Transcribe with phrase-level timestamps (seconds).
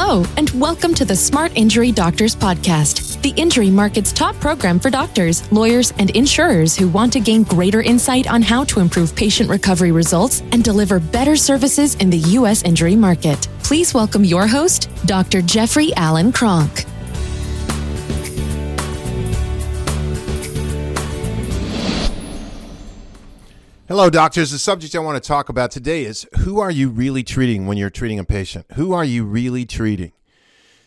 [0.00, 4.90] Hello, and welcome to the Smart Injury Doctors Podcast, the injury market's top program for
[4.90, 9.50] doctors, lawyers, and insurers who want to gain greater insight on how to improve patient
[9.50, 12.62] recovery results and deliver better services in the U.S.
[12.62, 13.48] injury market.
[13.64, 15.42] Please welcome your host, Dr.
[15.42, 16.87] Jeffrey Allen Kronk.
[23.88, 24.50] Hello, doctors.
[24.50, 27.78] The subject I want to talk about today is who are you really treating when
[27.78, 28.66] you're treating a patient?
[28.74, 30.12] Who are you really treating?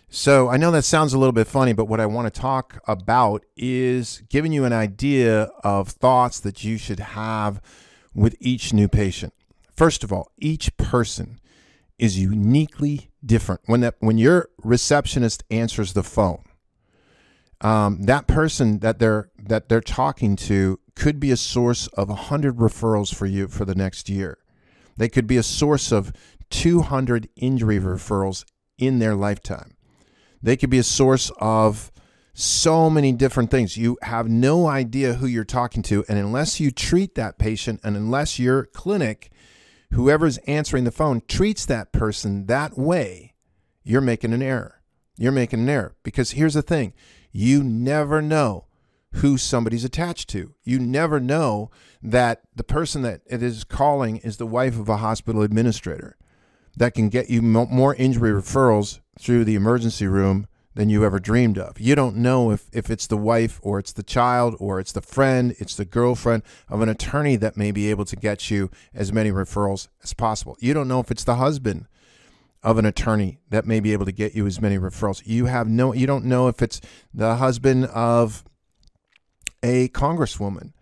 [0.08, 2.80] So, I know that sounds a little bit funny, but what I want to talk
[2.88, 7.60] about is giving you an idea of thoughts that you should have
[8.14, 9.34] with each new patient.
[9.76, 11.40] First of all, each person
[11.98, 13.62] is uniquely different.
[13.66, 16.44] When that when your receptionist answers the phone,
[17.62, 22.58] um, that person that they're that they're talking to could be a source of 100
[22.58, 24.38] referrals for you for the next year.
[24.98, 26.14] They could be a source of
[26.52, 28.46] 200 injury referrals
[28.78, 29.76] in their lifetime.
[30.44, 31.92] They could be a source of
[32.36, 33.78] so many different things.
[33.78, 36.06] You have no idea who you're talking to.
[36.08, 39.32] And unless you treat that patient and unless your clinic,
[39.94, 43.34] whoever's answering the phone, treats that person that way,
[43.84, 44.84] you're making an error.
[45.18, 45.96] You're making an error.
[46.04, 46.94] Because here's the thing
[47.32, 48.66] you never know
[49.16, 50.54] who somebody's attached to.
[50.64, 51.70] You never know
[52.02, 56.18] that the person that it is calling is the wife of a hospital administrator
[56.78, 61.58] that can get you more injury referrals through the emergency room than you ever dreamed
[61.58, 61.80] of.
[61.80, 65.02] You don't know if, if it's the wife or it's the child or it's the
[65.02, 69.12] friend, it's the girlfriend of an attorney that may be able to get you as
[69.12, 70.56] many referrals as possible.
[70.60, 71.88] You don't know if it's the husband
[72.64, 75.22] of an attorney that may be able to get you as many referrals.
[75.26, 76.80] You have no you don't know if it's
[77.14, 78.44] the husband of
[79.64, 80.74] a congresswoman.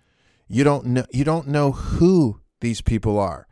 [0.47, 3.47] You don't know you don't know who these people are.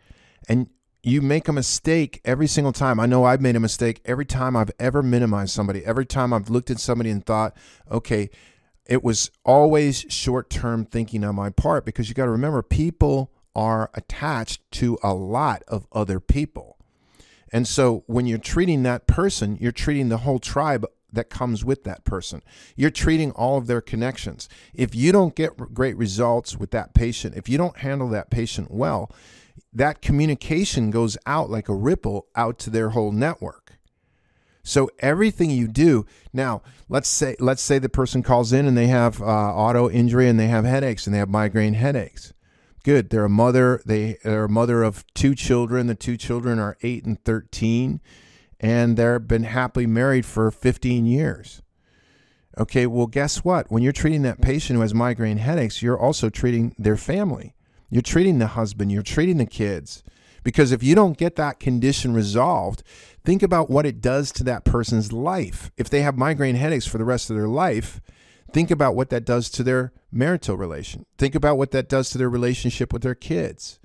[0.50, 0.70] And
[1.04, 3.00] you make a mistake every single time.
[3.00, 5.86] I know I've made a mistake every time I've ever minimized somebody.
[5.86, 7.56] Every time I've looked at somebody and thought,
[7.90, 8.30] "Okay,
[8.86, 13.90] it was always short-term thinking on my part because you got to remember people are
[13.94, 16.78] attached to a lot of other people.
[17.52, 21.84] And so when you're treating that person, you're treating the whole tribe that comes with
[21.84, 22.42] that person.
[22.76, 24.50] You're treating all of their connections.
[24.74, 28.72] If you don't get great results with that patient, if you don't handle that patient
[28.72, 29.12] well,
[29.74, 33.74] that communication goes out like a ripple out to their whole network.
[34.64, 38.88] So everything you do now, let's say let's say the person calls in and they
[38.88, 42.34] have uh, auto injury and they have headaches and they have migraine headaches.
[42.84, 43.10] Good.
[43.10, 43.82] They're a mother.
[43.86, 45.88] They are a mother of two children.
[45.88, 48.02] The two children are eight and thirteen
[48.60, 51.62] and they've been happily married for 15 years.
[52.58, 53.70] Okay, well, guess what?
[53.70, 57.54] When you're treating that patient who has migraine headaches, you're also treating their family.
[57.90, 60.04] You're treating the husband, you're treating the kids.
[60.44, 62.82] Because if you don't get that condition resolved,
[63.24, 65.72] think about what it does to that person's life.
[65.78, 68.02] If they have migraine headaches for the rest of their life,
[68.52, 71.06] think about what that does to their marital relation.
[71.18, 73.80] Think about what that does to their relationship with their kids.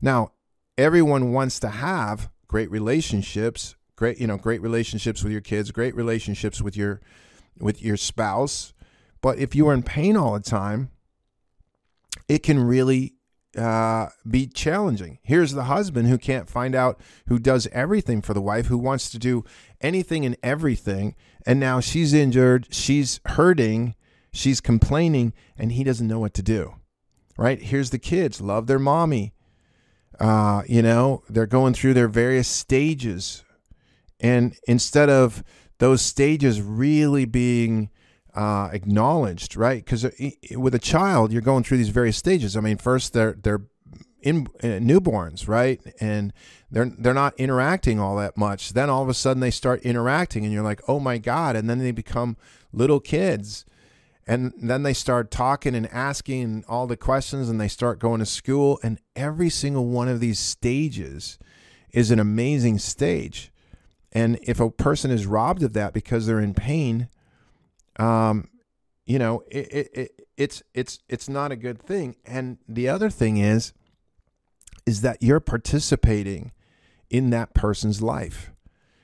[0.00, 0.32] Now,
[0.76, 5.94] everyone wants to have great relationships great you know great relationships with your kids great
[5.96, 7.00] relationships with your
[7.58, 8.72] with your spouse
[9.20, 10.90] but if you are in pain all the time
[12.28, 13.14] it can really
[13.56, 15.18] uh, be challenging.
[15.22, 19.10] Here's the husband who can't find out who does everything for the wife, who wants
[19.10, 19.44] to do
[19.80, 21.16] anything and everything.
[21.46, 23.94] And now she's injured, she's hurting,
[24.32, 26.74] she's complaining, and he doesn't know what to do.
[27.36, 27.60] Right?
[27.60, 29.32] Here's the kids, love their mommy.
[30.20, 33.44] Uh, you know, they're going through their various stages
[34.20, 35.44] and instead of
[35.78, 37.90] those stages really being
[38.34, 39.84] uh, acknowledged, right?
[39.84, 40.10] Because uh,
[40.56, 42.56] with a child, you're going through these various stages.
[42.56, 43.62] I mean, first they're they're
[44.22, 45.80] in uh, newborns, right?
[46.00, 46.32] And
[46.70, 48.72] they're they're not interacting all that much.
[48.72, 51.56] Then all of a sudden they start interacting, and you're like, oh my god!
[51.56, 52.36] And then they become
[52.72, 53.64] little kids,
[54.26, 58.26] and then they start talking and asking all the questions, and they start going to
[58.26, 58.78] school.
[58.82, 61.38] And every single one of these stages
[61.92, 63.50] is an amazing stage.
[64.12, 67.08] And if a person is robbed of that because they're in pain,
[67.98, 68.48] um,
[69.04, 72.16] you know, it, it, it, it's it's it's not a good thing.
[72.24, 73.72] And the other thing is,
[74.86, 76.52] is that you're participating
[77.10, 78.52] in that person's life,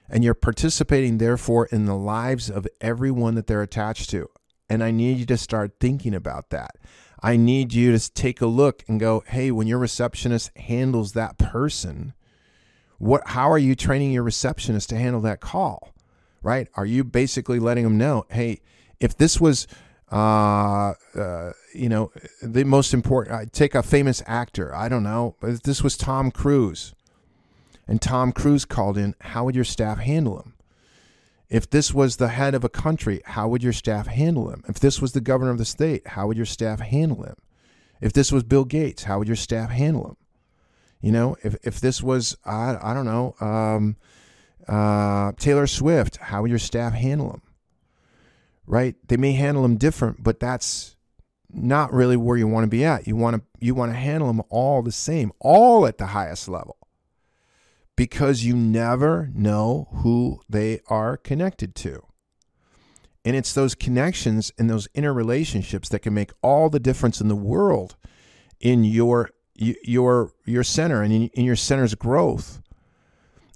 [0.09, 4.29] and you're participating therefore in the lives of everyone that they're attached to.
[4.69, 6.77] And I need you to start thinking about that.
[7.23, 11.39] I need you to take a look and go, hey, when your receptionist handles that
[11.39, 12.13] person,
[12.99, 15.95] what how are you training your receptionist to handle that call
[16.43, 18.61] right are you basically letting them know hey
[19.01, 19.67] if this was
[20.13, 22.13] uh, uh, you know
[22.43, 25.97] the most important I take a famous actor i don't know but if this was
[25.97, 26.95] tom cruise
[27.89, 30.55] and tom cruise called in how would your staff handle him
[31.49, 34.65] If this was the head of a country, how would your staff handle him?
[34.69, 37.37] If this was the governor of the state, how would your staff handle him?
[38.01, 40.17] If this was Bill Gates, how would your staff handle him?
[41.05, 43.97] You know, if, if this was, I, I don't know, um,
[44.67, 47.43] uh, Taylor Swift, how would your staff handle them?
[48.67, 48.95] Right?
[49.07, 50.97] They may handle them different, but that's
[51.53, 53.07] not really where you want to be at.
[53.07, 56.49] You want to you want to handle them all the same, all at the highest
[56.49, 56.79] level.
[57.97, 62.03] Because you never know who they are connected to.
[63.27, 67.37] And it's those connections and those interrelationships that can make all the difference in the
[67.37, 67.97] world
[68.59, 72.61] in your your your center and in, your center's growth.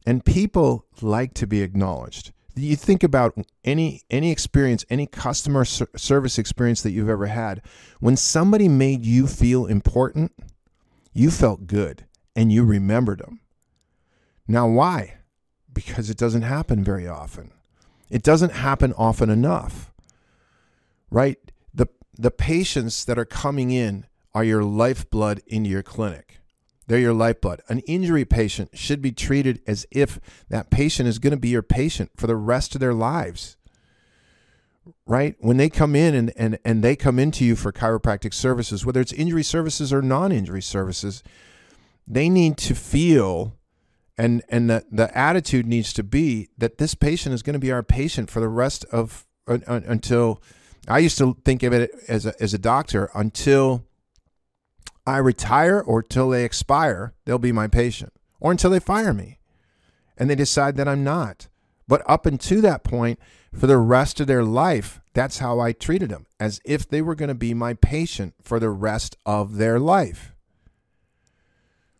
[0.06, 2.32] And people like to be acknowledged.
[2.54, 7.62] You think about any any experience, any customer service experience that you've ever had.
[8.00, 10.32] When somebody made you feel important,
[11.12, 13.40] you felt good and you remembered them.
[14.46, 15.18] Now, why?
[15.72, 17.52] Because it doesn't happen very often.
[18.08, 19.92] It doesn't happen often enough,
[21.10, 21.36] right?
[21.74, 26.40] The, the patients that are coming in are your lifeblood in your clinic.
[26.86, 27.60] They're your lifeblood.
[27.68, 31.62] An injury patient should be treated as if that patient is going to be your
[31.62, 33.56] patient for the rest of their lives.
[35.06, 35.36] Right?
[35.38, 39.02] When they come in and, and, and they come into you for chiropractic services, whether
[39.02, 41.22] it's injury services or non injury services,
[42.06, 43.54] they need to feel
[44.18, 47.70] and and the, the attitude needs to be that this patient is going to be
[47.70, 50.42] our patient for the rest of uh, until
[50.88, 53.84] I used to think of it as a, as a doctor until
[55.08, 59.38] I retire or till they expire, they'll be my patient or until they fire me
[60.16, 61.48] and they decide that I'm not.
[61.86, 63.18] But up until that point,
[63.54, 67.14] for the rest of their life, that's how I treated them, as if they were
[67.14, 70.34] going to be my patient for the rest of their life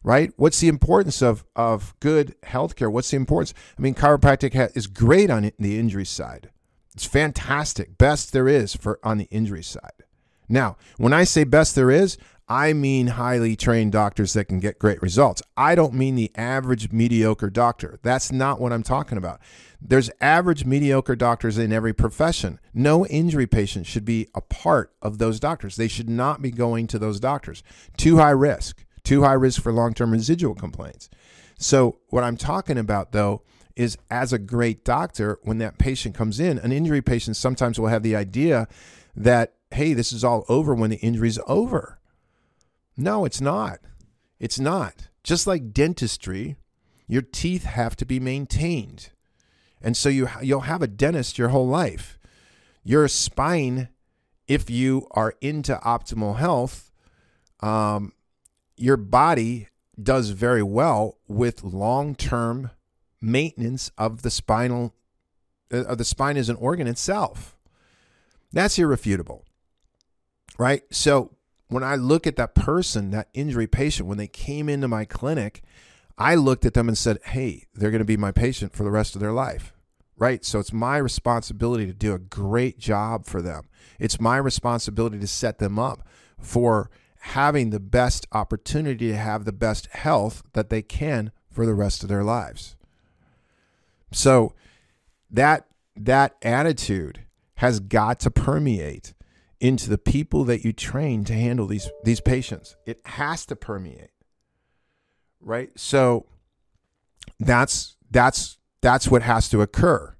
[0.02, 0.32] right?
[0.36, 2.90] What's the importance of, of good healthcare?
[2.90, 3.52] What's the importance?
[3.78, 6.50] I mean, chiropractic ha- is great on the injury side.
[6.94, 10.04] It's fantastic, best there is for on the injury side.
[10.48, 12.16] Now, when I say best there is,
[12.48, 15.42] I mean highly trained doctors that can get great results.
[15.56, 17.98] I don't mean the average mediocre doctor.
[18.02, 19.40] That's not what I'm talking about.
[19.80, 22.58] There's average mediocre doctors in every profession.
[22.72, 25.76] No injury patient should be a part of those doctors.
[25.76, 27.62] They should not be going to those doctors.
[27.96, 28.84] Too high risk.
[29.04, 31.10] Too high risk for long term residual complaints.
[31.58, 33.42] So, what I'm talking about though
[33.76, 37.86] is as a great doctor, when that patient comes in, an injury patient sometimes will
[37.86, 38.66] have the idea
[39.14, 41.97] that, hey, this is all over when the injury's over.
[42.98, 43.78] No, it's not.
[44.40, 45.08] It's not.
[45.22, 46.56] Just like dentistry,
[47.06, 49.10] your teeth have to be maintained.
[49.80, 52.18] And so you you'll have a dentist your whole life.
[52.82, 53.88] Your spine,
[54.48, 56.90] if you are into optimal health,
[57.60, 58.12] um,
[58.76, 59.68] your body
[60.00, 62.70] does very well with long-term
[63.20, 64.94] maintenance of the spinal
[65.72, 67.56] uh, of the spine as an organ itself.
[68.52, 69.44] That's irrefutable.
[70.58, 70.82] Right?
[70.90, 71.37] So
[71.68, 75.62] when I look at that person, that injury patient, when they came into my clinic,
[76.16, 78.90] I looked at them and said, Hey, they're going to be my patient for the
[78.90, 79.72] rest of their life.
[80.16, 80.44] Right?
[80.44, 83.68] So it's my responsibility to do a great job for them.
[84.00, 86.02] It's my responsibility to set them up
[86.40, 91.74] for having the best opportunity to have the best health that they can for the
[91.74, 92.76] rest of their lives.
[94.10, 94.54] So
[95.30, 97.24] that that attitude
[97.56, 99.14] has got to permeate
[99.60, 102.76] into the people that you train to handle these these patients.
[102.86, 104.10] It has to permeate.
[105.40, 105.70] Right?
[105.76, 106.26] So
[107.38, 110.14] that's that's that's what has to occur.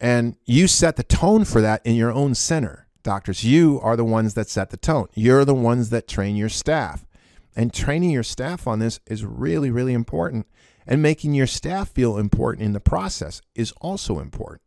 [0.00, 3.44] And you set the tone for that in your own center doctors.
[3.44, 5.06] You are the ones that set the tone.
[5.14, 7.06] You're the ones that train your staff.
[7.54, 10.46] And training your staff on this is really, really important.
[10.86, 14.60] And making your staff feel important in the process is also important.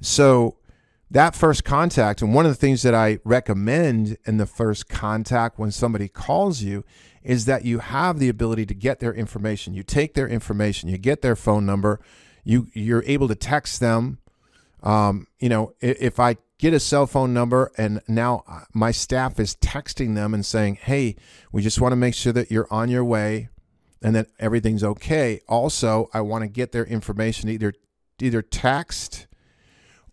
[0.00, 0.56] So,
[1.10, 5.58] that first contact, and one of the things that I recommend in the first contact
[5.58, 6.84] when somebody calls you
[7.22, 9.74] is that you have the ability to get their information.
[9.74, 12.00] You take their information, you get their phone number,
[12.44, 14.18] you you're able to text them.
[14.82, 19.40] Um, you know, if I get a cell phone number and now uh, my staff
[19.40, 21.16] is texting them and saying hey
[21.50, 23.48] we just want to make sure that you're on your way
[24.02, 27.72] and that everything's okay also i want to get their information either
[28.20, 29.26] either text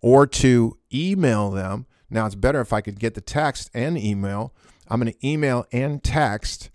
[0.02, 4.54] or to email them now it's better if i could get the text and email
[4.88, 6.70] i'm going to email and text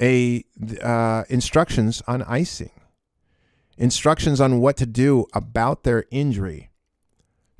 [0.00, 0.44] a
[0.82, 2.70] uh, instructions on icing
[3.76, 6.70] instructions on what to do about their injury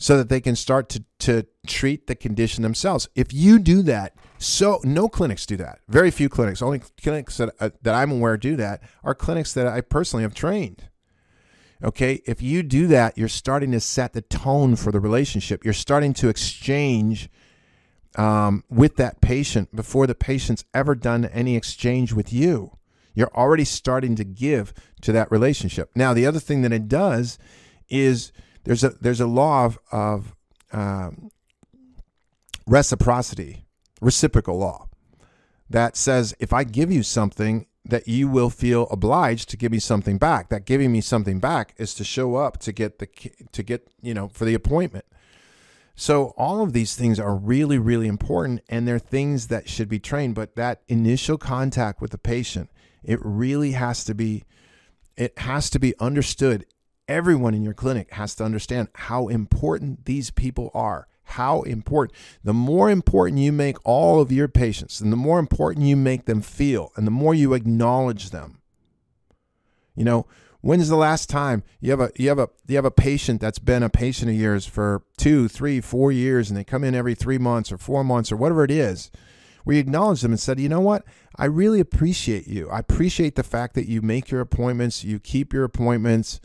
[0.03, 3.09] so that they can start to, to treat the condition themselves.
[3.15, 5.79] If you do that, so no clinics do that.
[5.89, 6.61] Very few clinics.
[6.61, 10.35] Only clinics that, uh, that I'm aware do that are clinics that I personally have
[10.35, 10.89] trained.
[11.85, 15.65] Okay, if you do that, you're starting to set the tone for the relationship.
[15.65, 17.29] You're starting to exchange
[18.17, 22.79] um, with that patient before the patient's ever done any exchange with you.
[23.15, 24.73] You're already starting to give
[25.03, 25.91] to that relationship.
[25.97, 27.39] Now, the other thing that it does
[27.89, 28.33] is
[28.65, 30.37] there's a there's a law of, of
[30.73, 31.31] um,
[32.67, 33.67] reciprocity,
[34.01, 34.89] reciprocal law,
[35.69, 39.79] that says if I give you something, that you will feel obliged to give me
[39.79, 40.49] something back.
[40.49, 43.09] That giving me something back is to show up to get the
[43.53, 45.05] to get you know for the appointment.
[45.95, 49.99] So all of these things are really really important, and they're things that should be
[49.99, 50.35] trained.
[50.35, 52.71] But that initial contact with the patient,
[53.03, 54.45] it really has to be,
[55.17, 56.67] it has to be understood.
[57.09, 62.17] Everyone in your clinic has to understand how important these people are how important.
[62.45, 66.27] The more important you make all of your patients, and the more important you make
[66.27, 68.61] them feel, and the more you acknowledge them.
[69.95, 70.27] You know,
[70.61, 73.59] when's the last time you have a you have a you have a patient that's
[73.59, 77.15] been a patient of yours for two, three, four years, and they come in every
[77.15, 79.11] three months or four months or whatever it is,
[79.65, 81.05] where you acknowledge them and said, you know what,
[81.37, 82.69] I really appreciate you.
[82.71, 86.41] I appreciate the fact that you make your appointments, you keep your appointments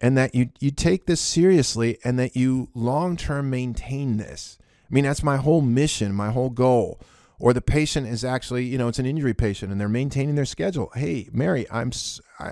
[0.00, 4.58] and that you you take this seriously and that you long term maintain this.
[4.90, 7.00] I mean, that's my whole mission, my whole goal.
[7.38, 10.46] Or the patient is actually, you know, it's an injury patient and they're maintaining their
[10.46, 10.90] schedule.
[10.94, 11.92] Hey, Mary, I'm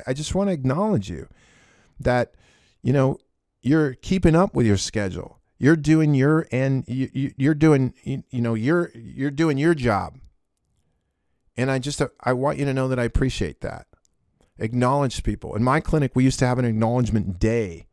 [0.06, 1.28] I just want to acknowledge you
[2.00, 2.34] that
[2.82, 3.18] you know
[3.62, 5.40] you're keeping up with your schedule.
[5.58, 10.18] You're doing your and you, you're doing you know you're you're doing your job.
[11.56, 13.86] And I just I want you to know that I appreciate that
[14.58, 15.54] acknowledge people.
[15.54, 17.86] In my clinic, we used to have an acknowledgement day,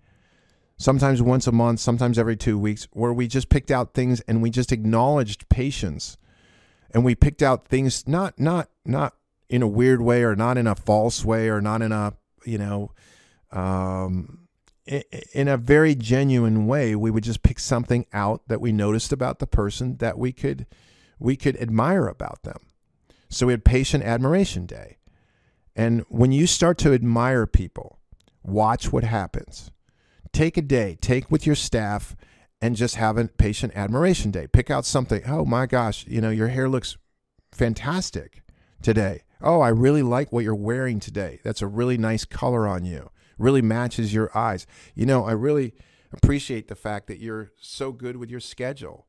[0.78, 4.42] sometimes once a month, sometimes every two weeks, where we just picked out things and
[4.42, 6.18] we just acknowledged patients.
[6.92, 9.16] And we picked out things not not not
[9.50, 12.14] in a weird way or not in a false way or not in a
[12.46, 12.92] you know
[13.52, 14.48] um,
[14.86, 16.96] in a very genuine way.
[16.96, 20.68] We would just pick something out that we noticed about the person that we could
[21.18, 22.60] we could admire about them.
[23.30, 24.98] So we had patient admiration day
[25.82, 27.98] and when you start to admire people,
[28.44, 29.72] watch what happens.
[30.32, 32.16] Take a day, take with your staff,
[32.62, 34.46] and just have a patient admiration day.
[34.46, 35.24] Pick out something.
[35.26, 36.98] Oh my gosh, you know, your hair looks
[37.52, 38.44] fantastic
[38.84, 39.24] today.
[39.42, 41.40] Oh, I really like what you're wearing today.
[41.44, 43.10] That's a really nice color on you.
[43.40, 44.68] Really matches your eyes.
[44.94, 45.74] You know, I really
[46.14, 49.08] appreciate the fact that you're so good with your schedule.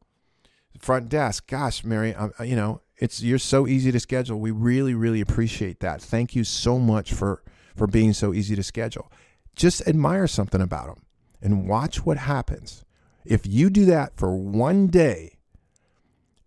[0.79, 4.39] Front desk, gosh, Mary, I'm, uh, you know, it's you're so easy to schedule.
[4.39, 6.01] We really, really appreciate that.
[6.01, 7.43] Thank you so much for
[7.75, 9.11] for being so easy to schedule.
[9.57, 11.03] Just admire something about them
[11.43, 12.85] and watch what happens.
[13.25, 15.39] If you do that for one day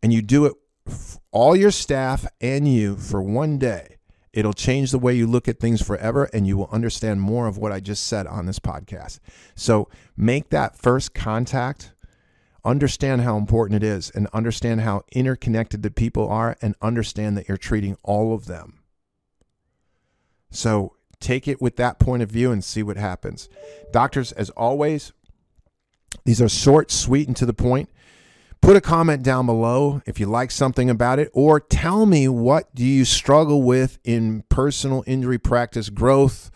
[0.02, 0.54] and you do it
[1.30, 3.98] all your staff and you for one day,
[4.32, 7.58] it'll change the way you look at things forever and you will understand more of
[7.58, 9.20] what I just said on this podcast.
[9.56, 11.92] So make that first contact
[12.66, 17.48] understand how important it is and understand how interconnected the people are and understand that
[17.48, 18.82] you're treating all of them.
[20.50, 23.48] So take it with that point of view and see what happens.
[23.92, 25.14] Doctors, as always,
[26.24, 27.90] these are short, sweet, and to the point.
[28.62, 32.74] Put a comment down below if you like something about it, or tell me what
[32.74, 36.50] do you struggle with in personal injury practice growth.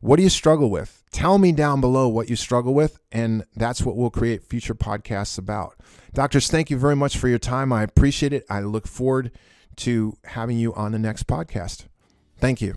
[0.00, 1.02] What do you struggle with?
[1.10, 5.38] Tell me down below what you struggle with, and that's what we'll create future podcasts
[5.38, 5.76] about.
[6.12, 7.72] Doctors, thank you very much for your time.
[7.72, 8.44] I appreciate it.
[8.50, 9.30] I look forward
[9.76, 11.86] to having you on the next podcast.
[12.38, 12.76] Thank you.